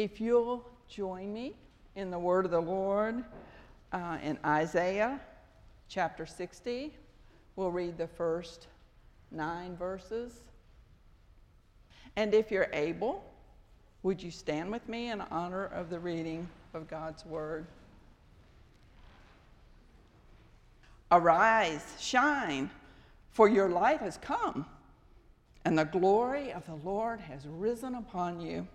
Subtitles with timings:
[0.00, 1.52] If you'll join me
[1.94, 3.22] in the word of the Lord
[3.92, 5.20] uh, in Isaiah
[5.88, 6.94] chapter 60,
[7.54, 8.68] we'll read the first
[9.30, 10.32] nine verses.
[12.16, 13.22] And if you're able,
[14.02, 17.66] would you stand with me in honor of the reading of God's word?
[21.12, 22.70] Arise, shine,
[23.32, 24.64] for your light has come,
[25.66, 28.66] and the glory of the Lord has risen upon you.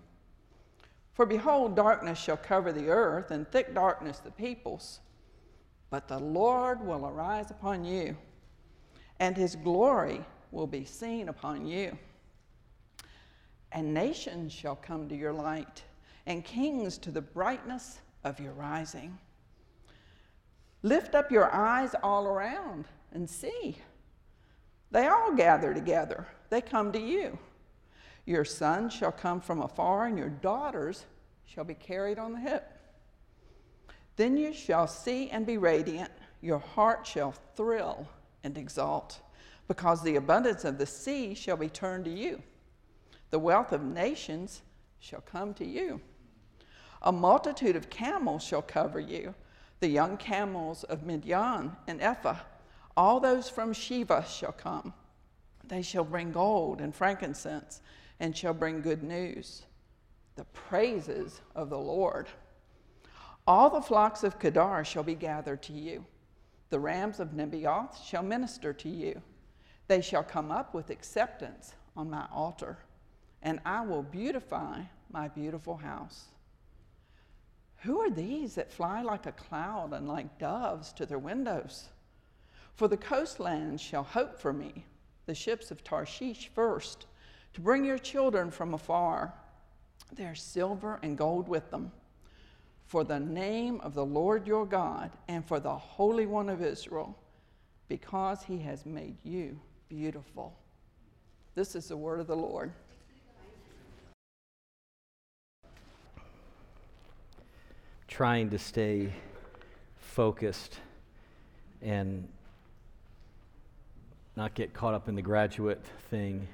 [1.16, 5.00] For behold, darkness shall cover the earth, and thick darkness the peoples.
[5.88, 8.18] But the Lord will arise upon you,
[9.18, 11.96] and his glory will be seen upon you.
[13.72, 15.82] And nations shall come to your light,
[16.26, 19.16] and kings to the brightness of your rising.
[20.82, 23.78] Lift up your eyes all around and see.
[24.90, 27.38] They all gather together, they come to you.
[28.26, 31.06] Your sons shall come from afar, and your daughters
[31.46, 32.70] shall be carried on the hip.
[34.16, 36.10] Then you shall see and be radiant,
[36.40, 38.08] your heart shall thrill
[38.42, 39.20] and exult,
[39.68, 42.42] because the abundance of the sea shall be turned to you.
[43.30, 44.62] The wealth of nations
[44.98, 46.00] shall come to you.
[47.02, 49.34] A multitude of camels shall cover you,
[49.78, 52.38] the young camels of Midian and Ephah.
[52.96, 54.94] All those from Sheba shall come.
[55.64, 57.82] They shall bring gold and frankincense
[58.20, 59.64] and shall bring good news,
[60.36, 62.28] the praises of the Lord.
[63.46, 66.04] All the flocks of Kedar shall be gathered to you.
[66.70, 69.22] The rams of Nebaioth shall minister to you.
[69.86, 72.78] They shall come up with acceptance on my altar,
[73.42, 74.80] and I will beautify
[75.10, 76.26] my beautiful house.
[77.82, 81.88] Who are these that fly like a cloud and like doves to their windows?
[82.74, 84.84] For the coastlands shall hope for me,
[85.26, 87.06] the ships of Tarshish first
[87.56, 89.32] to bring your children from afar,
[90.12, 91.90] their silver and gold with them,
[92.84, 97.18] for the name of the Lord your God and for the Holy One of Israel,
[97.88, 99.58] because he has made you
[99.88, 100.54] beautiful.
[101.54, 102.74] This is the word of the Lord.
[108.06, 109.14] Trying to stay
[109.96, 110.78] focused
[111.80, 112.28] and
[114.36, 116.46] not get caught up in the graduate thing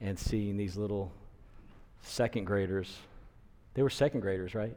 [0.00, 1.12] and seeing these little
[2.02, 2.96] second graders.
[3.74, 4.76] They were second graders, right?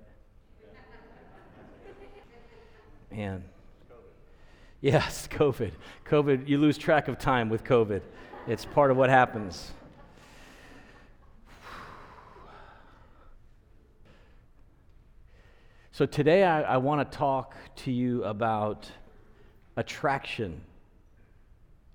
[3.12, 3.44] Man.
[4.82, 5.72] Yes, COVID.
[6.06, 8.02] COVID, you lose track of time with COVID.
[8.48, 9.72] It's part of what happens.
[15.94, 18.90] So today I, I want to talk to you about
[19.76, 20.62] attraction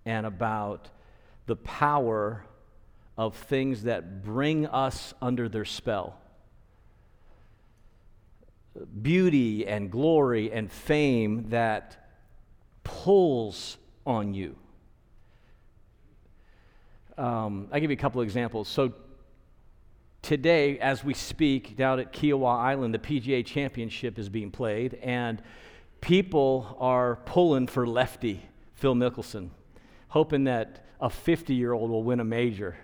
[0.04, 0.90] and about
[1.46, 2.44] the power
[3.16, 6.18] of things that bring us under their spell.
[9.02, 12.10] Beauty and glory and fame that
[12.84, 14.56] pulls on you.
[17.16, 18.68] Um, I'll give you a couple of examples.
[18.68, 18.92] So,
[20.20, 25.40] today, as we speak, down at Kiawah Island, the PGA Championship is being played, and
[26.02, 28.44] people are pulling for lefty
[28.74, 29.48] Phil Mickelson,
[30.08, 32.76] hoping that a 50 year old will win a major.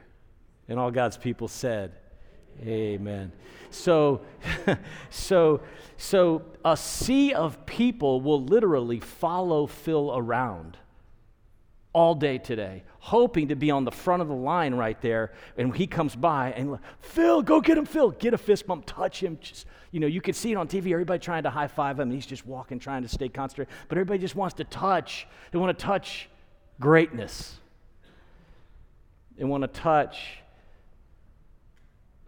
[0.73, 1.93] And all God's people said,
[2.67, 3.31] Amen.
[3.69, 4.23] So,
[5.11, 5.61] so,
[5.99, 10.79] so a sea of people will literally follow Phil around
[11.93, 15.35] all day today, hoping to be on the front of the line right there.
[15.59, 18.13] And he comes by and, Phil, go get him, Phil.
[18.13, 19.37] Get a fist bump, touch him.
[19.43, 22.05] Just, you know, you can see it on TV, everybody trying to high five him.
[22.09, 23.75] and he's just walking, trying to stay concentrated.
[23.89, 25.27] But everybody just wants to touch.
[25.51, 26.31] They want to touch
[26.81, 27.59] greatness.
[29.37, 30.42] They want to touch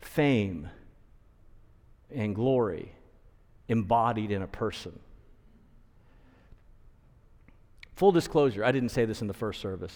[0.04, 0.68] fame
[2.14, 2.92] and glory
[3.68, 4.98] embodied in a person.
[7.96, 9.94] Full disclosure, I didn't say this in the first service.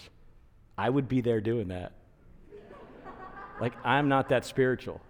[0.77, 1.93] I would be there doing that.
[3.61, 5.01] like, I'm not that spiritual.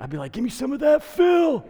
[0.00, 1.64] I'd be like, give me some of that, Phil.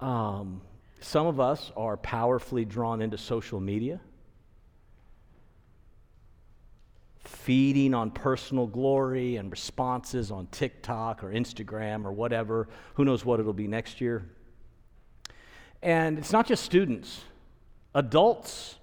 [0.00, 0.60] Um,
[1.00, 4.00] some of us are powerfully drawn into social media.
[7.34, 12.68] Feeding on personal glory and responses on TikTok or Instagram or whatever.
[12.94, 14.24] Who knows what it'll be next year?
[15.82, 17.22] And it's not just students,
[17.94, 18.76] adults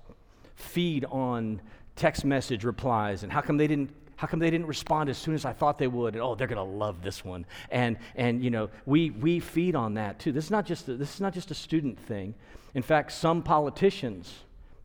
[0.56, 1.62] feed on
[1.96, 5.34] text message replies and how come they didn't how come they didn't respond as soon
[5.34, 6.14] as I thought they would?
[6.14, 7.44] And, oh, they're going to love this one.
[7.72, 10.32] And, and you know, we, we feed on that too.
[10.32, 12.36] This is, not just a, this is not just a student thing.
[12.76, 14.32] In fact, some politicians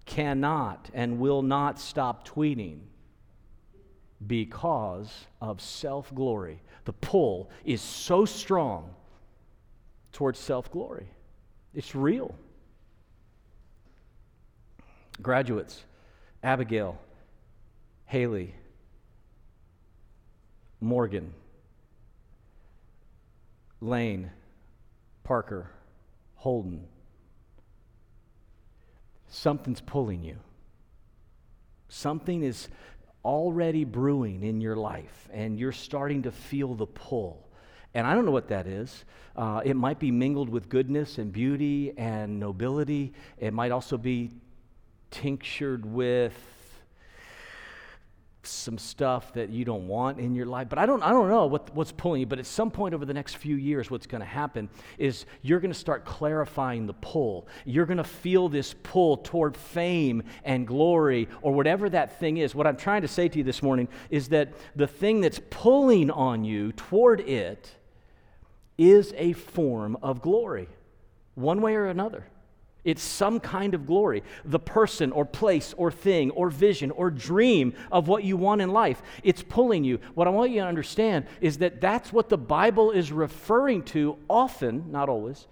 [0.07, 2.79] cannot and will not stop tweeting
[4.25, 6.61] because of self glory.
[6.85, 8.91] The pull is so strong
[10.13, 11.09] towards self glory.
[11.75, 12.35] It's real.
[15.21, 15.83] Graduates,
[16.43, 16.99] Abigail,
[18.05, 18.55] Haley,
[20.81, 21.33] Morgan,
[23.81, 24.31] Lane,
[25.25, 25.71] Parker,
[26.37, 26.87] Holden.
[29.29, 30.37] Something's pulling you.
[31.89, 32.69] Something is
[33.27, 37.49] already brewing in your life, and you're starting to feel the pull.
[37.93, 39.05] And I don't know what that is.
[39.35, 43.13] Uh, it might be mingled with goodness and beauty and nobility.
[43.39, 44.31] It might also be
[45.11, 46.35] tinctured with
[48.49, 50.69] some stuff that you don't want in your life.
[50.69, 52.27] But I don't, I don't know what, what's pulling you.
[52.27, 55.61] But at some point over the next few years, what's going to happen is you're
[55.61, 57.49] going to start clarifying the pull.
[57.65, 62.55] You're going to feel this pull toward fame and glory or whatever that thing is.
[62.55, 66.11] What I'm trying to say to you this morning is that the thing that's pulling
[66.11, 67.71] on you toward it
[68.79, 70.69] is a form of glory,
[71.35, 72.27] one way or another.
[72.87, 74.23] It's some kind of glory.
[74.45, 78.71] The person or place or thing or vision or dream of what you want in
[78.71, 79.03] life.
[79.25, 79.99] It's pulling you.
[80.15, 84.17] What I want you to understand is that that's what the Bible is referring to
[84.31, 85.49] often, not always,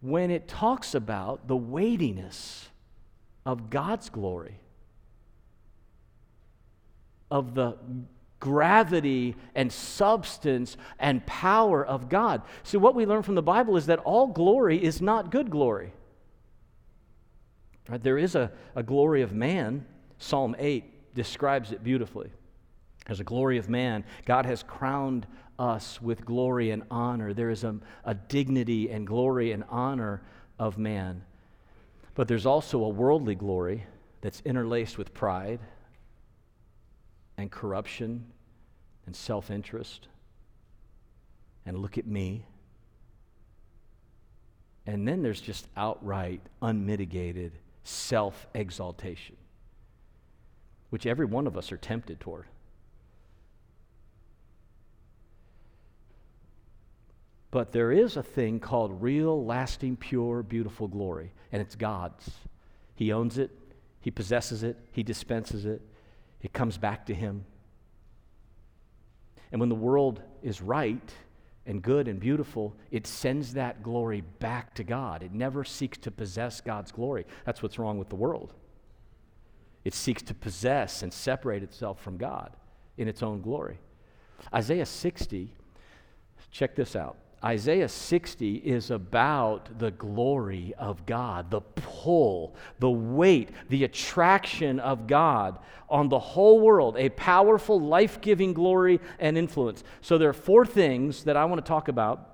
[0.00, 2.68] when it talks about the weightiness
[3.46, 4.58] of God's glory,
[7.30, 7.76] of the
[8.40, 12.42] gravity and substance and power of God.
[12.64, 15.92] See, what we learn from the Bible is that all glory is not good glory.
[17.88, 18.02] Right?
[18.02, 19.84] There is a, a glory of man.
[20.18, 22.30] Psalm 8 describes it beautifully.
[23.06, 25.26] As a glory of man, God has crowned
[25.58, 27.34] us with glory and honor.
[27.34, 30.22] There is a, a dignity and glory and honor
[30.58, 31.22] of man.
[32.14, 33.84] But there's also a worldly glory
[34.20, 35.60] that's interlaced with pride
[37.36, 38.24] and corruption
[39.06, 40.08] and self interest.
[41.66, 42.46] And look at me.
[44.86, 47.52] And then there's just outright, unmitigated
[47.84, 49.36] self exaltation,
[50.90, 52.46] which every one of us are tempted toward.
[57.50, 62.28] But there is a thing called real, lasting, pure, beautiful glory, and it's God's.
[62.96, 63.52] He owns it,
[64.00, 65.80] He possesses it, He dispenses it,
[66.42, 67.44] it comes back to Him.
[69.52, 71.14] And when the world is right,
[71.66, 75.22] and good and beautiful, it sends that glory back to God.
[75.22, 77.24] It never seeks to possess God's glory.
[77.44, 78.52] That's what's wrong with the world.
[79.84, 82.56] It seeks to possess and separate itself from God
[82.96, 83.78] in its own glory.
[84.52, 85.54] Isaiah 60,
[86.50, 87.16] check this out.
[87.44, 95.06] Isaiah 60 is about the glory of God, the pull, the weight, the attraction of
[95.06, 95.58] God
[95.90, 99.84] on the whole world, a powerful, life giving glory and influence.
[100.00, 102.30] So, there are four things that I want to talk about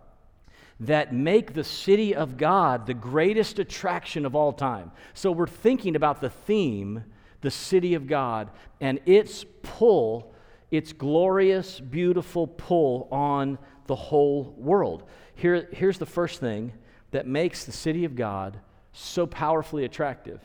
[0.78, 4.92] that make the city of God the greatest attraction of all time.
[5.14, 7.02] So, we're thinking about the theme,
[7.40, 8.48] the city of God,
[8.80, 10.32] and its pull,
[10.70, 13.58] its glorious, beautiful pull on
[13.90, 15.02] the whole world.
[15.34, 16.72] Here, here's the first thing
[17.10, 18.60] that makes the city of God
[18.92, 20.40] so powerfully attractive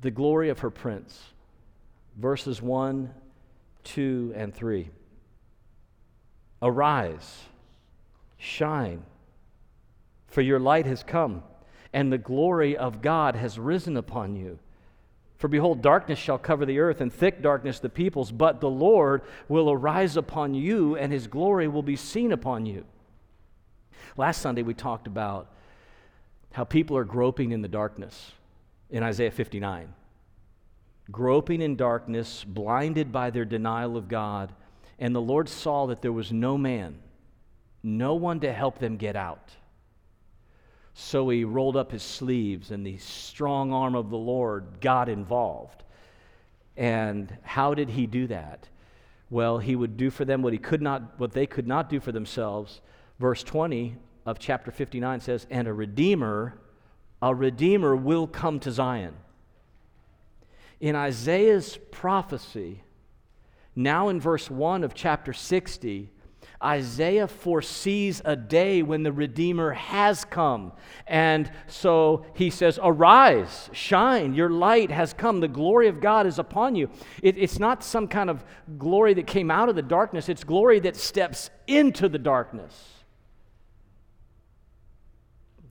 [0.00, 1.18] the glory of her prince.
[2.16, 3.12] Verses 1,
[3.82, 4.88] 2, and 3.
[6.62, 7.40] Arise,
[8.38, 9.02] shine,
[10.28, 11.42] for your light has come,
[11.92, 14.60] and the glory of God has risen upon you.
[15.44, 19.20] For behold, darkness shall cover the earth, and thick darkness the peoples, but the Lord
[19.46, 22.86] will arise upon you, and his glory will be seen upon you.
[24.16, 25.50] Last Sunday, we talked about
[26.54, 28.32] how people are groping in the darkness
[28.88, 29.92] in Isaiah 59.
[31.10, 34.50] Groping in darkness, blinded by their denial of God,
[34.98, 36.94] and the Lord saw that there was no man,
[37.82, 39.50] no one to help them get out.
[40.96, 45.82] So he rolled up his sleeves, and the strong arm of the Lord got involved.
[46.76, 48.68] And how did he do that?
[49.28, 51.98] Well, he would do for them what he could not, what they could not do
[51.98, 52.80] for themselves.
[53.18, 56.58] Verse 20 of chapter 59 says, "And a redeemer,
[57.20, 59.16] a redeemer will come to Zion."
[60.78, 62.84] In Isaiah's prophecy,
[63.74, 66.10] now in verse 1 of chapter 60,
[66.62, 70.72] Isaiah foresees a day when the Redeemer has come.
[71.06, 76.38] And so he says, Arise, shine, your light has come, the glory of God is
[76.38, 76.88] upon you.
[77.22, 78.44] It, it's not some kind of
[78.78, 82.90] glory that came out of the darkness, it's glory that steps into the darkness.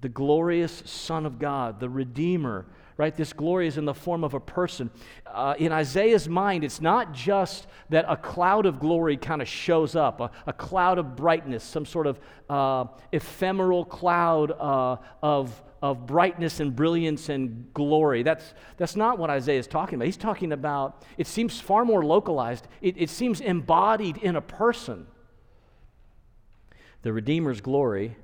[0.02, 2.66] The glorious Son of God, the Redeemer,
[2.98, 3.16] right?
[3.16, 4.90] This glory is in the form of a person.
[5.26, 9.96] Uh, in Isaiah's mind, it's not just that a cloud of glory kind of shows
[9.96, 12.20] up, a, a, cloud of brightness, some sort of
[12.50, 18.22] uh, ephemeral cloud uh, of, of brightness and brilliance and glory.
[18.22, 20.06] That's, that's not what Isaiah is talking about.
[20.06, 25.08] He's talking about, it seems far more localized, it, it seems embodied in a person.
[27.02, 28.16] The Redeemer's glory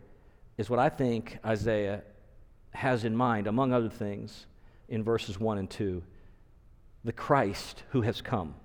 [0.58, 2.04] is what I think Isaiah
[2.72, 4.46] has in mind, among other things
[4.90, 6.04] in verses 1 and 2
[7.06, 8.56] the Christ who has come.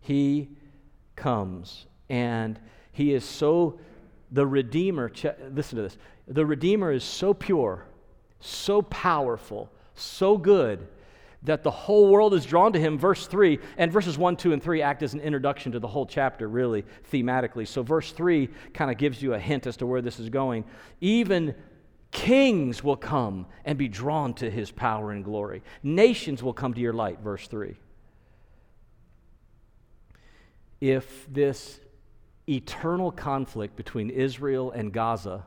[0.00, 0.48] He
[1.16, 2.58] comes, and
[2.92, 3.80] he is so,
[4.30, 5.10] the Redeemer,
[5.52, 7.84] listen to this, the Redeemer is so pure,
[8.40, 10.86] so powerful, so good
[11.42, 12.98] that the whole world is drawn to him.
[12.98, 16.06] Verse 3 and verses 1, 2, and 3 act as an introduction to the whole
[16.06, 17.66] chapter, really, thematically.
[17.66, 20.64] So, verse 3 kind of gives you a hint as to where this is going.
[21.00, 21.54] Even
[22.10, 25.62] Kings will come and be drawn to his power and glory.
[25.82, 27.76] Nations will come to your light, verse 3.
[30.80, 31.80] If this
[32.48, 35.44] eternal conflict between Israel and Gaza,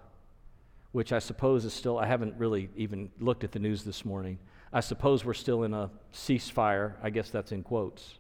[0.92, 4.40] which I suppose is still, I haven't really even looked at the news this morning.
[4.74, 6.94] I suppose we're still in a ceasefire.
[7.02, 8.16] I guess that's in quotes.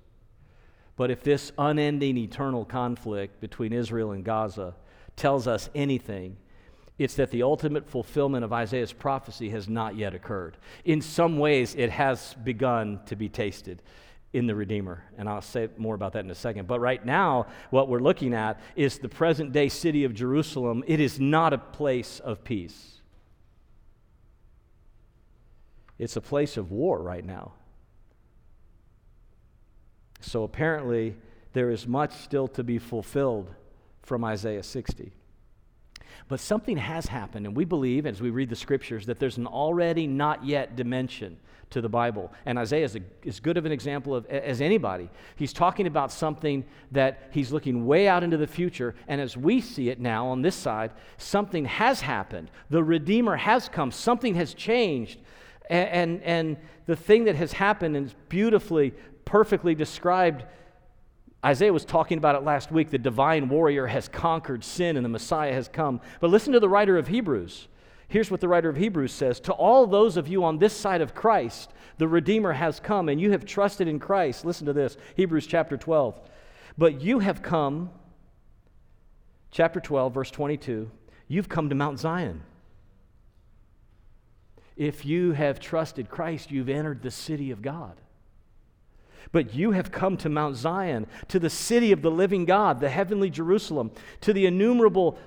[0.95, 4.75] But if this unending eternal conflict between Israel and Gaza
[5.15, 6.37] tells us anything,
[6.99, 10.57] it's that the ultimate fulfillment of Isaiah's prophecy has not yet occurred.
[10.83, 13.81] In some ways, it has begun to be tasted
[14.33, 15.03] in the Redeemer.
[15.17, 16.67] And I'll say more about that in a second.
[16.67, 20.83] But right now, what we're looking at is the present day city of Jerusalem.
[20.85, 22.99] It is not a place of peace,
[25.97, 27.53] it's a place of war right now.
[30.21, 31.15] So apparently,
[31.53, 33.55] there is much still to be fulfilled
[34.01, 35.13] from Isaiah 60.
[36.27, 39.47] But something has happened, and we believe, as we read the scriptures, that there's an
[39.47, 41.37] already not yet dimension
[41.71, 42.31] to the Bible.
[42.45, 45.09] And Isaiah is as good of an example of, as anybody.
[45.35, 48.95] He's talking about something that he's looking way out into the future.
[49.07, 52.49] And as we see it now on this side, something has happened.
[52.69, 55.19] The Redeemer has come, something has changed.
[55.69, 56.57] And, and, and
[56.87, 58.93] the thing that has happened is beautifully,
[59.25, 60.45] perfectly described
[61.45, 62.89] Isaiah was talking about it last week.
[62.89, 66.01] The divine warrior has conquered sin and the Messiah has come.
[66.19, 67.67] But listen to the writer of Hebrews.
[68.09, 70.99] Here's what the writer of Hebrews says To all those of you on this side
[70.99, 74.43] of Christ, the Redeemer has come and you have trusted in Christ.
[74.43, 76.19] Listen to this Hebrews chapter 12.
[76.77, 77.91] But you have come,
[79.51, 80.89] chapter 12, verse 22,
[81.27, 82.41] you've come to Mount Zion.
[84.75, 87.99] If you have trusted Christ, you've entered the city of God.
[89.31, 92.89] But you have come to Mount Zion, to the city of the living God, the
[92.89, 95.17] heavenly Jerusalem, to the innumerable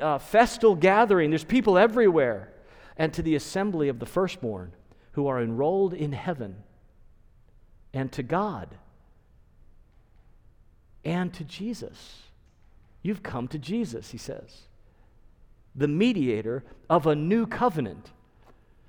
[0.00, 1.30] uh, festal gathering.
[1.30, 2.52] There's people everywhere.
[3.00, 4.72] And to the assembly of the firstborn
[5.12, 6.56] who are enrolled in heaven,
[7.94, 8.76] and to God,
[11.04, 12.22] and to Jesus.
[13.02, 14.62] You've come to Jesus, he says,
[15.76, 18.10] the mediator of a new covenant.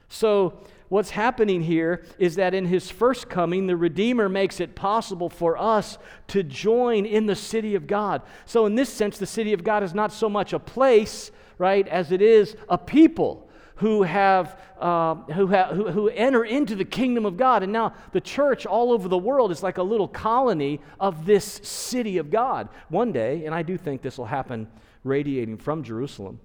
[0.08, 5.30] So, what's happening here is that in his first coming, the Redeemer makes it possible
[5.30, 8.22] for us to join in the city of God.
[8.46, 11.88] So, in this sense, the city of God is not so much a place, right,
[11.88, 16.86] as it is a people who have uh, who, ha- who, who enter into the
[16.86, 17.64] kingdom of God.
[17.64, 21.46] And now the church all over the world is like a little colony of this
[21.64, 22.70] city of God.
[22.90, 24.68] One day, and I do think this will happen
[25.04, 26.40] radiating from Jerusalem,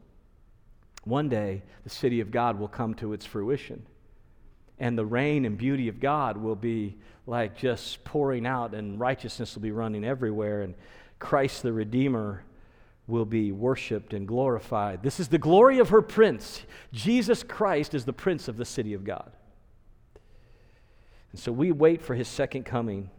[1.05, 3.85] one day the city of God will come to its fruition
[4.79, 9.55] and the reign and beauty of God will be like just pouring out, and righteousness
[9.55, 10.75] will be running everywhere, and
[11.19, 12.45] Christ the Redeemer
[13.07, 15.03] will be worshiped and glorified.
[15.03, 16.63] This is the glory of her prince.
[16.93, 19.33] Jesus Christ is the prince of the city of God.
[21.33, 23.11] And so we wait for his second coming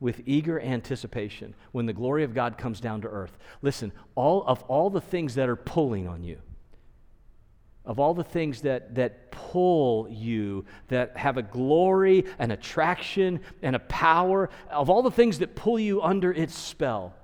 [0.00, 3.38] with eager anticipation when the glory of God comes down to earth.
[3.62, 6.38] Listen, all of all the things that are pulling on you,
[7.84, 13.74] of all the things that, that pull you, that have a glory, an attraction, and
[13.74, 17.14] a power, of all the things that pull you under its spell,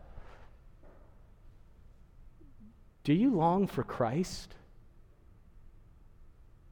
[3.04, 4.54] do you long for Christ?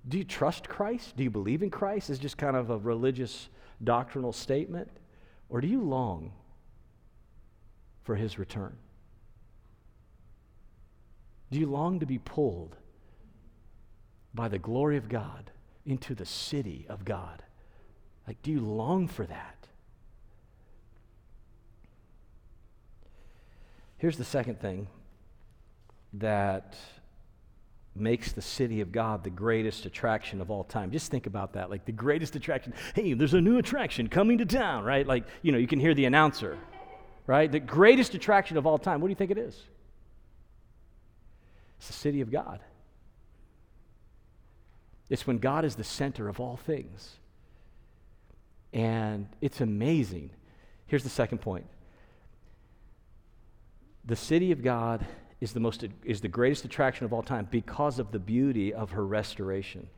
[0.09, 1.17] Do you trust Christ?
[1.17, 3.49] Do you believe in Christ Is just kind of a religious
[3.83, 4.91] doctrinal statement?
[5.49, 6.33] Or do you long
[8.03, 8.77] for his return?
[11.51, 12.77] Do you long to be pulled?
[14.37, 15.51] By the glory of God
[15.85, 17.43] into the city of God.
[18.27, 19.67] Like, do you long for that?
[23.99, 24.89] Here's the second thing
[26.15, 26.77] that
[27.95, 30.91] makes the city of God the greatest attraction of all time.
[30.91, 31.71] Just think about that.
[31.71, 32.75] Like the greatest attraction.
[32.95, 35.07] Hey, there's a new attraction coming to town, right?
[35.07, 36.59] Like, you know, you can hear the announcer,
[37.27, 37.51] right?
[37.51, 39.01] The greatest attraction of all time.
[39.01, 39.59] What do you think it is?
[41.79, 42.61] It's the city of God.
[45.09, 47.17] It's when God is the center of all things.
[48.73, 50.31] And it's amazing.
[50.87, 51.67] Here's the second point
[54.05, 55.05] the city of God
[55.41, 58.93] is the, most, is the greatest attraction of all time because of the beauty of
[58.93, 59.89] her restoration.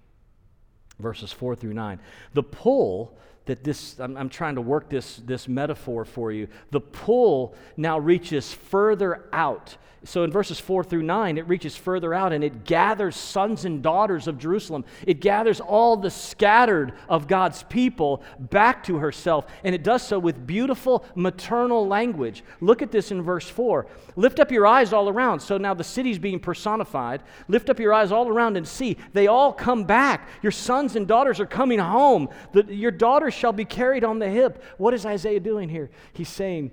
[0.98, 2.00] Verses 4 through 9.
[2.32, 3.16] The pull
[3.48, 7.98] that this, I'm, I'm trying to work this, this metaphor for you, the pull now
[7.98, 12.64] reaches further out so in verses 4 through 9, it reaches further out and it
[12.64, 14.84] gathers sons and daughters of Jerusalem.
[15.06, 20.18] It gathers all the scattered of God's people back to herself, and it does so
[20.18, 22.44] with beautiful maternal language.
[22.60, 23.86] Look at this in verse 4.
[24.14, 25.40] Lift up your eyes all around.
[25.40, 27.22] So now the city's being personified.
[27.48, 28.96] Lift up your eyes all around and see.
[29.12, 30.28] They all come back.
[30.42, 32.28] Your sons and daughters are coming home.
[32.52, 34.62] The, your daughters shall be carried on the hip.
[34.76, 35.90] What is Isaiah doing here?
[36.12, 36.72] He's saying,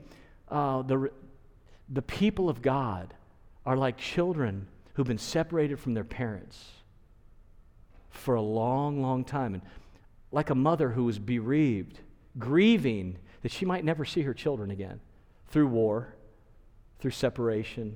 [0.50, 1.12] uh, the,
[1.88, 3.14] the people of God
[3.66, 6.72] are like children who've been separated from their parents
[8.10, 9.54] for a long, long time.
[9.54, 9.64] And
[10.32, 12.00] like a mother who was bereaved,
[12.38, 15.00] grieving that she might never see her children again
[15.48, 16.16] through war,
[17.00, 17.96] through separation,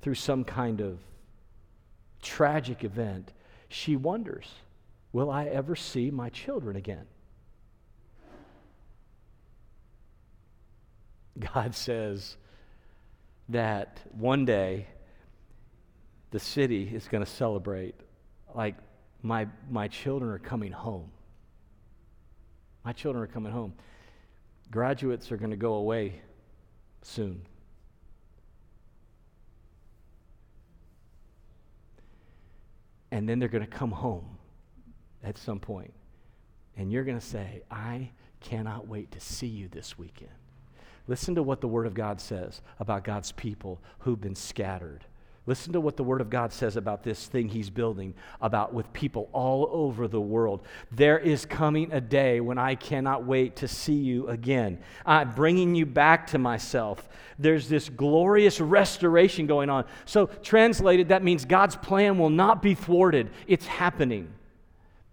[0.00, 0.98] through some kind of
[2.22, 3.32] tragic event.
[3.68, 4.46] She wonders,
[5.12, 7.06] will I ever see my children again?
[11.38, 12.36] God says,
[13.48, 14.86] that one day
[16.30, 17.94] the city is going to celebrate
[18.54, 18.74] like
[19.22, 21.10] my, my children are coming home.
[22.84, 23.74] My children are coming home.
[24.70, 26.20] Graduates are going to go away
[27.02, 27.42] soon.
[33.10, 34.36] And then they're going to come home
[35.22, 35.94] at some point.
[36.76, 40.30] And you're going to say, I cannot wait to see you this weekend.
[41.08, 45.04] Listen to what the Word of God says about God's people who've been scattered.
[45.48, 48.92] Listen to what the Word of God says about this thing He's building, about with
[48.92, 50.66] people all over the world.
[50.90, 54.80] There is coming a day when I cannot wait to see you again.
[55.04, 57.08] I'm bringing you back to myself.
[57.38, 59.84] There's this glorious restoration going on.
[60.04, 64.32] So, translated, that means God's plan will not be thwarted, it's happening.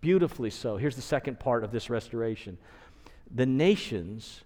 [0.01, 0.77] Beautifully so.
[0.77, 2.57] Here's the second part of this restoration
[3.35, 4.43] the nations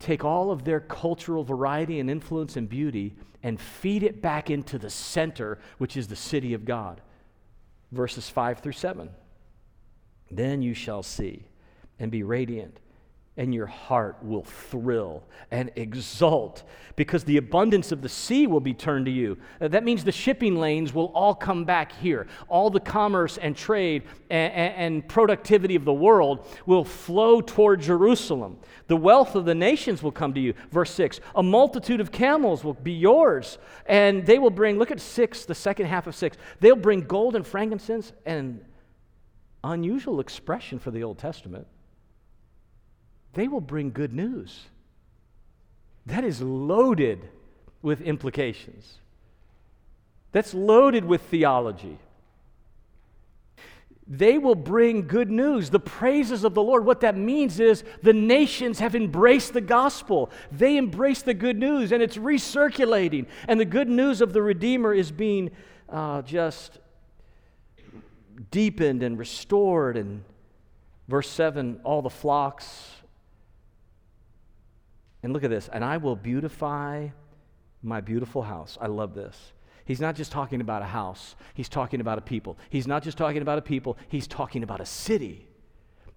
[0.00, 4.78] take all of their cultural variety and influence and beauty and feed it back into
[4.78, 7.00] the center, which is the city of God.
[7.92, 9.10] Verses 5 through 7.
[10.30, 11.44] Then you shall see
[11.98, 12.80] and be radiant
[13.40, 16.62] and your heart will thrill and exult
[16.94, 19.38] because the abundance of the sea will be turned to you.
[19.62, 22.26] Uh, that means the shipping lanes will all come back here.
[22.50, 28.58] All the commerce and trade and, and, productivity of the world will flow toward Jerusalem.
[28.88, 30.52] The wealth of the nations will come to you.
[30.70, 35.00] Verse 6 A multitude of camels will be yours, and they will bring, look at
[35.00, 36.36] 6, the second half of 6.
[36.60, 38.62] They'll bring gold and frankincense and
[39.64, 41.66] unusual expression for the Old Testament
[43.34, 44.66] they will bring good news.
[46.06, 47.28] That is loaded
[47.82, 48.98] with implications.
[50.32, 51.98] That's loaded with theology.
[54.06, 56.84] They will bring good news, the praises of the Lord.
[56.84, 60.30] What that means is the nations have embraced the gospel.
[60.50, 63.26] They embrace the good news, and it's recirculating.
[63.46, 65.52] And the good news of the Redeemer is being
[65.88, 66.80] uh, just
[68.50, 69.96] deepened and restored.
[69.96, 70.24] And
[71.06, 72.99] verse 7 all the flocks
[75.22, 77.08] and look at this, and I will beautify
[77.82, 78.78] my beautiful house.
[78.80, 79.52] I love this.
[79.84, 82.58] He's not just talking about a house, he's talking about a people.
[82.68, 85.46] He's not just talking about a people, he's talking about a city.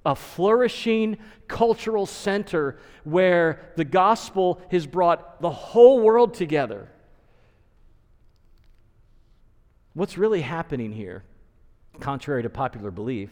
[0.06, 6.89] A flourishing cultural center where the gospel has brought the whole world together.
[9.94, 11.24] What's really happening here,
[12.02, 13.30] contrary to popular belief,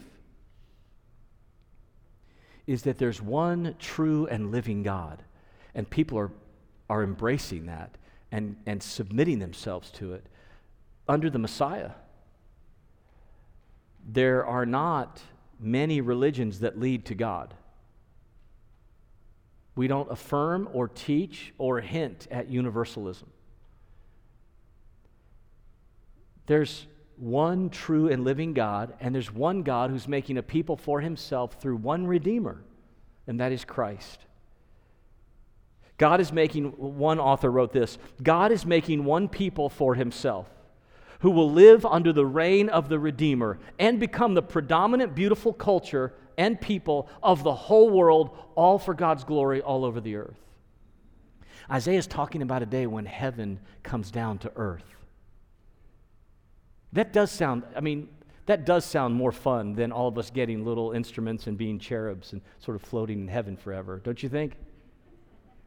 [2.66, 5.22] is that there's one true and living God
[5.74, 6.30] and people are,
[6.88, 7.96] are embracing that
[8.30, 10.26] and, and submitting themselves to it
[11.08, 11.92] under the Messiah.
[14.06, 15.22] There are not
[15.60, 17.54] many religions that lead to God.
[19.74, 23.30] We don't affirm or teach or hint at universalism.
[26.46, 31.00] There's one true and living God, and there's one God who's making a people for
[31.00, 32.62] himself through one Redeemer,
[33.26, 34.26] and that is Christ.
[36.02, 40.48] God is making, one author wrote this God is making one people for himself
[41.20, 46.12] who will live under the reign of the Redeemer and become the predominant beautiful culture
[46.36, 50.40] and people of the whole world, all for God's glory all over the earth.
[51.70, 54.96] Isaiah is talking about a day when heaven comes down to earth.
[56.94, 58.08] That does sound, I mean,
[58.46, 62.32] that does sound more fun than all of us getting little instruments and being cherubs
[62.32, 64.56] and sort of floating in heaven forever, don't you think?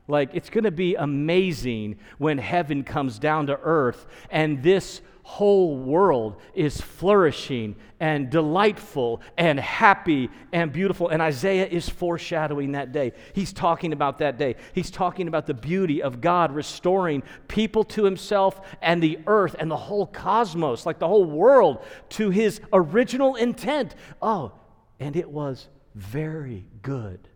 [0.07, 5.75] Like, it's going to be amazing when heaven comes down to earth and this whole
[5.75, 11.09] world is flourishing and delightful and happy and beautiful.
[11.09, 13.11] And Isaiah is foreshadowing that day.
[13.33, 14.55] He's talking about that day.
[14.73, 19.69] He's talking about the beauty of God restoring people to himself and the earth and
[19.69, 23.95] the whole cosmos, like the whole world, to his original intent.
[24.21, 24.51] Oh,
[24.99, 27.27] and it was very good.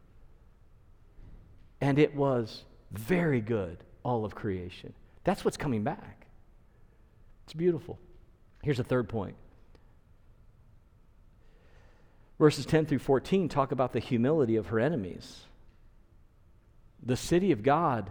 [1.82, 4.94] And it was very good, all of creation.
[5.24, 6.28] That's what's coming back.
[7.46, 7.98] It's beautiful.
[8.64, 9.36] Here's a third point.
[12.38, 15.42] Verses 10 through 14 talk about the humility of her enemies.
[17.04, 18.10] The city of God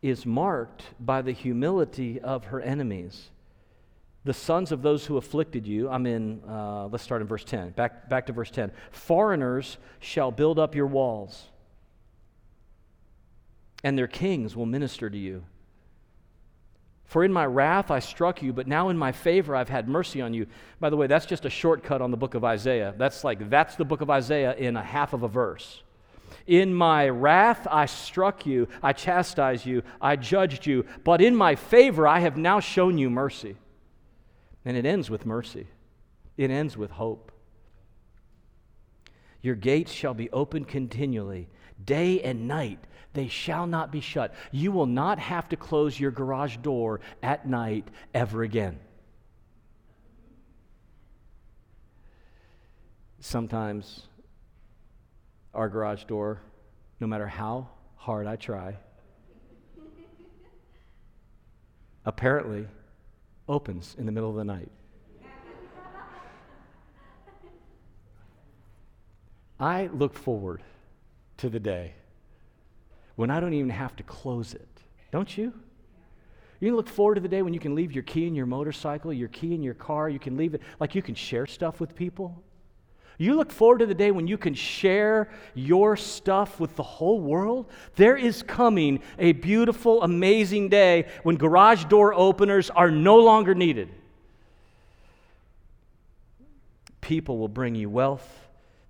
[0.00, 3.30] is marked by the humility of her enemies.
[4.24, 7.70] The sons of those who afflicted you, I'm in, uh, let's start in verse 10.
[7.70, 8.72] Back, back to verse 10.
[8.90, 11.46] Foreigners shall build up your walls,
[13.84, 15.44] and their kings will minister to you.
[17.04, 20.20] For in my wrath I struck you, but now in my favor I've had mercy
[20.20, 20.46] on you.
[20.78, 22.94] By the way, that's just a shortcut on the book of Isaiah.
[22.98, 25.82] That's like, that's the book of Isaiah in a half of a verse.
[26.46, 31.54] In my wrath I struck you, I chastised you, I judged you, but in my
[31.54, 33.56] favor I have now shown you mercy.
[34.64, 35.66] And it ends with mercy,
[36.36, 37.32] it ends with hope.
[39.40, 41.48] Your gates shall be open continually,
[41.84, 42.78] day and night
[43.12, 44.34] they shall not be shut.
[44.52, 48.78] You will not have to close your garage door at night ever again.
[53.20, 54.02] Sometimes
[55.54, 56.40] our garage door,
[57.00, 58.76] no matter how hard I try,
[62.04, 62.66] apparently
[63.48, 64.70] opens in the middle of the night.
[69.58, 70.62] I look forward
[71.38, 71.94] to the day
[73.16, 74.68] when I don't even have to close it.
[75.10, 75.52] Don't you?
[76.60, 78.46] You can look forward to the day when you can leave your key in your
[78.46, 81.80] motorcycle, your key in your car, you can leave it, like you can share stuff
[81.80, 82.42] with people.
[83.16, 87.20] You look forward to the day when you can share your stuff with the whole
[87.20, 87.66] world.
[87.96, 93.88] There is coming a beautiful, amazing day when garage door openers are no longer needed.
[97.00, 98.47] People will bring you wealth,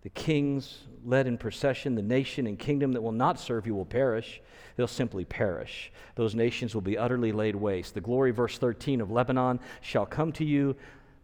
[0.09, 3.85] the kings led in procession, the nation and kingdom that will not serve you will
[3.85, 4.41] perish.
[4.75, 5.93] They'll simply perish.
[6.15, 7.93] Those nations will be utterly laid waste.
[7.93, 10.77] The glory, verse 13 of Lebanon, shall come to you,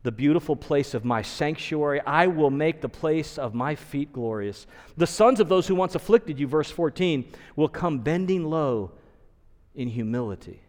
[0.02, 2.02] the beautiful place of my sanctuary.
[2.02, 4.66] I will make the place of my feet glorious.
[4.98, 7.24] The sons of those who once afflicted you, verse 14,
[7.56, 8.90] will come bending low
[9.74, 10.60] in humility.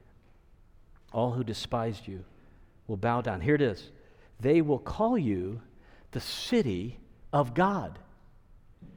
[1.11, 2.23] All who despised you
[2.87, 3.41] will bow down.
[3.41, 3.91] Here it is.
[4.39, 5.59] They will call you
[6.11, 6.97] the city
[7.33, 7.99] of God.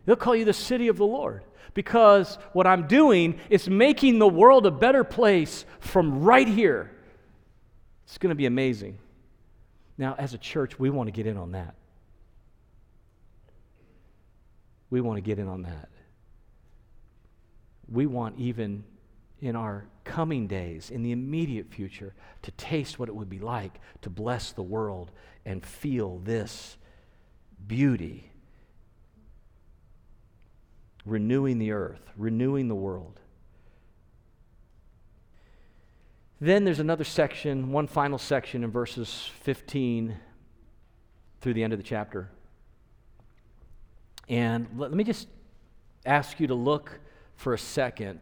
[0.05, 4.29] They'll call you the city of the Lord because what I'm doing is making the
[4.29, 6.90] world a better place from right here.
[8.05, 8.98] It's going to be amazing.
[9.98, 11.74] Now, as a church, we want to get in on that.
[14.90, 15.88] We want to get in on that.
[17.90, 18.85] We want, even
[19.40, 23.79] in our coming days, in the immediate future, to taste what it would be like
[24.03, 25.11] to bless the world
[25.44, 26.77] and feel this
[27.66, 28.28] beauty,
[31.11, 33.21] renewing the earth, renewing the world.
[36.40, 40.16] Then there's another section, one final section in verses 15
[41.40, 42.31] through the end of the chapter.
[44.29, 45.27] And let, me just
[46.07, 47.01] ask you to look
[47.37, 48.21] for a second,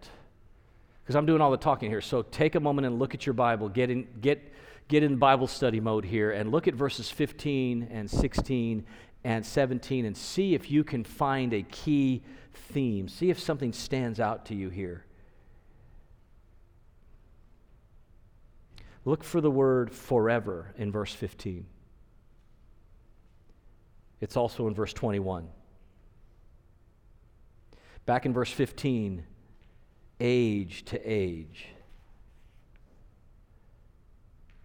[1.02, 2.00] because I'm doing all the talking here.
[2.00, 3.68] So take a moment and look at your Bible.
[3.68, 4.52] Get in, get,
[4.88, 8.86] get in Bible study mode here and look at verses 15 and 16
[9.26, 12.22] and 17 and see if you can find a key
[12.54, 13.08] theme.
[13.08, 15.04] See if something stands out to you here.
[19.04, 21.66] Look for the word forever in verse 15.
[24.20, 25.48] It's also in verse 21.
[28.06, 29.24] Back in verse 15,
[30.20, 31.66] age to age.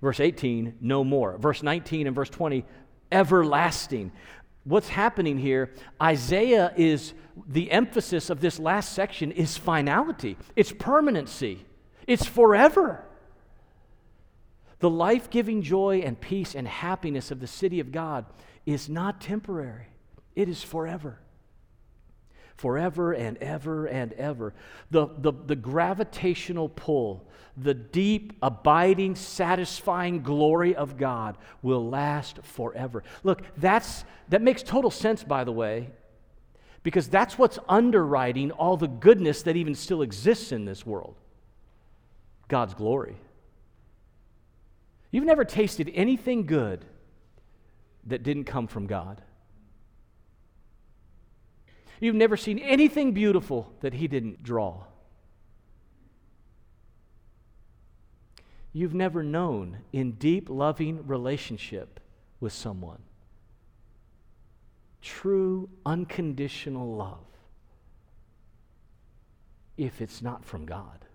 [0.03, 1.39] Verse 18, no more.
[1.39, 2.63] Verse 19 and verse 20,
[3.11, 4.11] everlasting
[4.63, 5.71] what's happening here,
[6.01, 7.13] Isaiah is
[7.47, 11.65] the emphasis of this last section is finality, it's permanency,
[12.07, 13.05] it's forever.
[14.79, 18.25] The life giving joy and peace and happiness of the city of God
[18.65, 19.87] is not temporary,
[20.35, 21.19] it is forever.
[22.61, 24.53] Forever and ever and ever.
[24.91, 33.03] The, the, the gravitational pull, the deep, abiding, satisfying glory of God will last forever.
[33.23, 35.89] Look, that's, that makes total sense, by the way,
[36.83, 41.15] because that's what's underwriting all the goodness that even still exists in this world
[42.47, 43.15] God's glory.
[45.09, 46.85] You've never tasted anything good
[48.05, 49.23] that didn't come from God.
[52.01, 54.83] You've never seen anything beautiful that He didn't draw.
[58.73, 62.01] You've never known in deep, loving relationship
[62.41, 63.03] with someone
[65.01, 67.25] true, unconditional love
[69.77, 71.05] if it's not from God.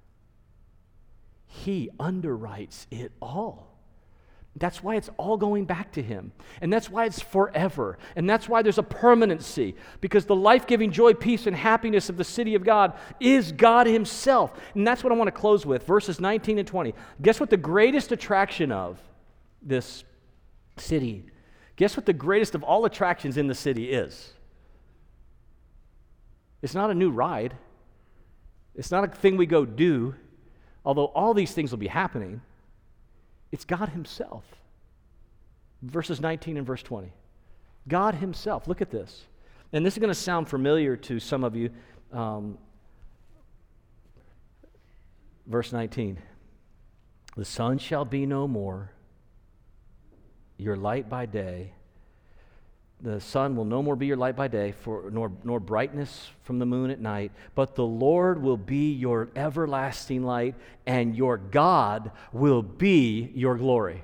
[1.46, 3.75] He underwrites it all.
[4.58, 6.32] That's why it's all going back to Him.
[6.62, 7.98] And that's why it's forever.
[8.16, 9.76] And that's why there's a permanency.
[10.00, 13.86] Because the life giving joy, peace, and happiness of the city of God is God
[13.86, 14.58] Himself.
[14.74, 16.94] And that's what I want to close with verses 19 and 20.
[17.20, 18.98] Guess what the greatest attraction of
[19.60, 20.04] this
[20.78, 21.26] city?
[21.76, 24.32] Guess what the greatest of all attractions in the city is?
[26.62, 27.54] It's not a new ride,
[28.74, 30.14] it's not a thing we go do,
[30.84, 32.40] although all these things will be happening.
[33.56, 34.44] It's God Himself.
[35.80, 37.10] Verses 19 and verse 20.
[37.88, 38.68] God Himself.
[38.68, 39.24] Look at this.
[39.72, 41.70] And this is going to sound familiar to some of you.
[42.12, 42.58] Um,
[45.46, 46.18] verse 19
[47.34, 48.92] The sun shall be no more,
[50.58, 51.72] your light by day.
[53.02, 56.58] The sun will no more be your light by day, for, nor, nor brightness from
[56.58, 60.54] the moon at night, but the Lord will be your everlasting light,
[60.86, 64.02] and your God will be your glory.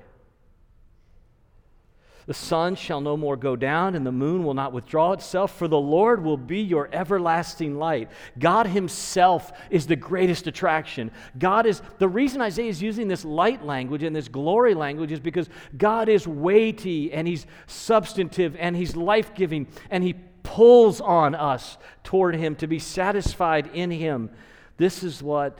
[2.25, 5.67] The sun shall no more go down, and the moon will not withdraw itself, for
[5.67, 8.09] the Lord will be your everlasting light.
[8.39, 11.11] God Himself is the greatest attraction.
[11.37, 15.19] God is, the reason Isaiah is using this light language and this glory language is
[15.19, 21.35] because God is weighty, and He's substantive, and He's life giving, and He pulls on
[21.35, 24.29] us toward Him to be satisfied in Him.
[24.77, 25.59] This is what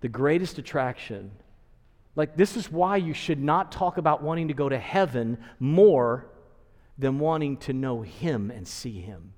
[0.00, 1.30] the greatest attraction
[2.16, 6.26] like, this is why you should not talk about wanting to go to heaven more
[6.96, 9.32] than wanting to know Him and see Him.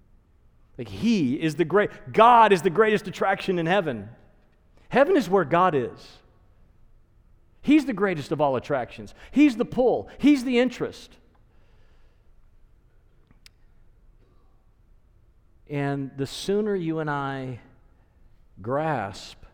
[0.76, 4.10] Like, He is the great, God is the greatest attraction in heaven.
[4.90, 6.18] Heaven is where God is.
[7.62, 9.14] He's the greatest of all attractions.
[9.30, 11.16] He's the pull, He's the interest.
[15.68, 17.58] And the sooner you and I
[18.62, 19.45] grasp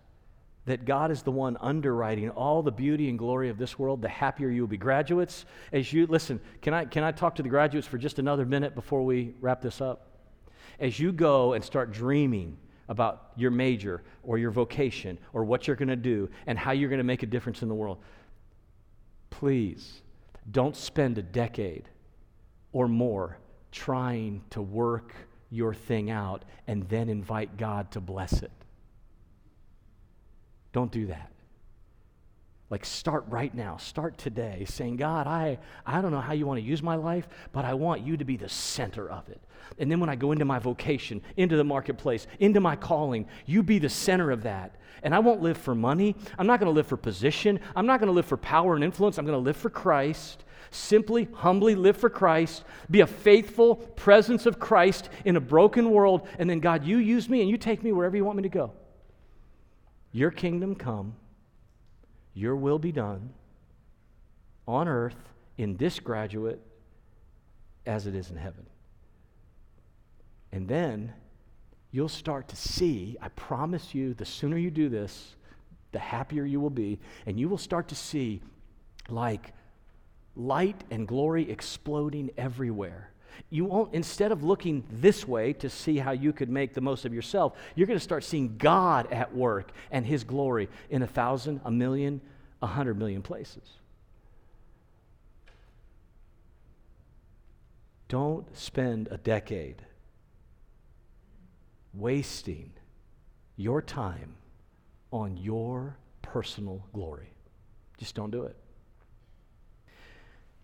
[0.64, 4.08] that God is the one underwriting all the beauty and glory of this world, the
[4.08, 4.76] happier you will be.
[4.76, 8.46] Graduates, as you listen, can I, can I talk to the graduates for just another
[8.46, 10.08] minute before we wrap this up?
[10.78, 12.56] As you go and start dreaming
[12.88, 16.88] about your major or your vocation or what you're going to do and how you're
[16.88, 17.98] going to make a difference in the world,
[19.30, 20.02] please
[20.50, 21.88] don't spend a decade
[22.72, 23.38] or more
[23.72, 25.14] trying to work
[25.50, 28.50] your thing out and then invite God to bless it.
[30.72, 31.32] Don't do that.
[32.70, 33.76] Like, start right now.
[33.76, 37.28] Start today saying, God, I, I don't know how you want to use my life,
[37.52, 39.42] but I want you to be the center of it.
[39.78, 43.62] And then when I go into my vocation, into the marketplace, into my calling, you
[43.62, 44.76] be the center of that.
[45.02, 46.16] And I won't live for money.
[46.38, 47.60] I'm not going to live for position.
[47.76, 49.18] I'm not going to live for power and influence.
[49.18, 50.44] I'm going to live for Christ.
[50.70, 52.64] Simply, humbly live for Christ.
[52.90, 56.26] Be a faithful presence of Christ in a broken world.
[56.38, 58.48] And then, God, you use me and you take me wherever you want me to
[58.48, 58.72] go.
[60.12, 61.14] Your kingdom come,
[62.34, 63.30] your will be done
[64.68, 65.16] on earth
[65.56, 66.60] in this graduate
[67.86, 68.66] as it is in heaven.
[70.52, 71.12] And then
[71.90, 75.34] you'll start to see, I promise you, the sooner you do this,
[75.92, 76.98] the happier you will be.
[77.26, 78.42] And you will start to see
[79.08, 79.52] like
[80.36, 83.11] light and glory exploding everywhere.
[83.50, 87.04] You won't, instead of looking this way to see how you could make the most
[87.04, 91.06] of yourself, you're going to start seeing God at work and His glory in a
[91.06, 92.20] thousand, a million,
[92.60, 93.62] a hundred million places.
[98.08, 99.82] Don't spend a decade
[101.94, 102.72] wasting
[103.56, 104.34] your time
[105.10, 107.32] on your personal glory.
[107.98, 108.56] Just don't do it.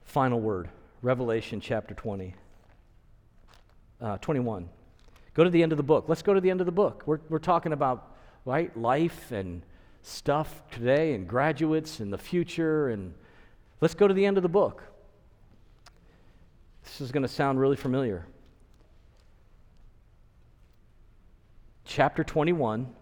[0.05, 0.69] Final word
[1.03, 2.35] Revelation chapter 20
[4.01, 4.69] uh, 21.
[5.35, 6.07] Go to the end of the book.
[6.09, 7.03] Let's go to the end of the book.
[7.07, 9.63] We're, we're talking about right life and
[10.03, 13.15] stuff today and graduates and the future and
[13.81, 14.83] Let's go to the end of the book.
[16.83, 18.27] This is going to sound really familiar.
[21.85, 22.93] Chapter 21,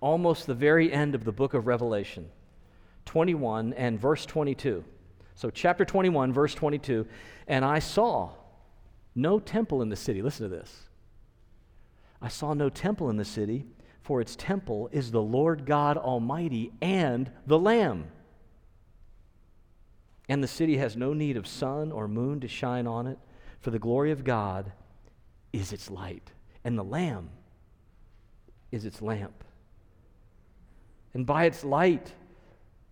[0.00, 2.28] almost the very end of the book of Revelation.
[3.04, 4.84] 21 and verse 22.
[5.36, 7.06] So, chapter 21, verse 22.
[7.46, 8.30] And I saw
[9.16, 10.22] no temple in the city.
[10.22, 10.84] Listen to this.
[12.22, 13.66] I saw no temple in the city,
[14.02, 18.06] for its temple is the Lord God Almighty and the Lamb.
[20.28, 23.18] And the city has no need of sun or moon to shine on it,
[23.60, 24.72] for the glory of God
[25.52, 26.32] is its light,
[26.64, 27.30] and the Lamb
[28.70, 29.44] is its lamp.
[31.14, 32.12] And by its light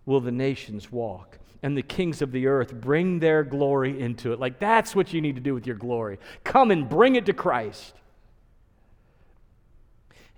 [0.07, 4.39] will the nations walk, and the kings of the earth bring their glory into it.
[4.39, 6.21] Like, that's what you need to do with your glory.
[6.45, 7.95] Come and bring it to Christ.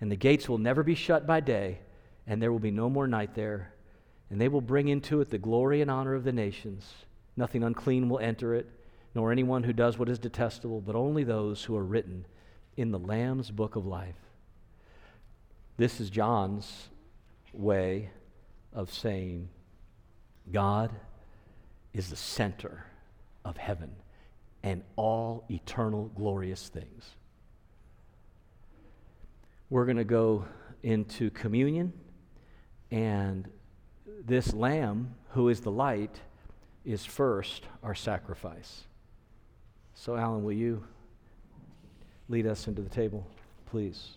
[0.01, 1.81] And the gates will never be shut by day,
[2.27, 3.75] and there will be no more night there
[4.31, 6.93] and they will bring into it the glory and honor of the nations.
[7.37, 8.69] Nothing unclean will enter it,
[9.15, 12.27] nor anyone who does what is detestable, but only those who are written
[12.77, 14.17] in the Lamb's book of life.
[15.77, 16.89] This is John's
[17.53, 18.11] way
[18.73, 19.49] of saying
[20.51, 20.91] God
[21.97, 22.85] is the center
[23.43, 23.91] of heaven
[24.63, 27.17] and all eternal glorious things.
[29.71, 30.45] We're going to go
[30.83, 31.95] into communion
[32.91, 33.49] and
[34.27, 36.21] this lamb, who is the light,
[36.85, 38.83] is first our sacrifice.
[39.95, 40.85] So, Alan, will you
[42.29, 43.27] lead us into the table,
[43.65, 44.11] please?